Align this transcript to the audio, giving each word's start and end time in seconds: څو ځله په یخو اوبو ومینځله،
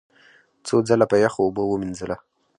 څو 0.67 0.75
ځله 0.89 1.05
په 1.11 1.15
یخو 1.23 1.39
اوبو 1.45 1.63
ومینځله، 1.67 2.17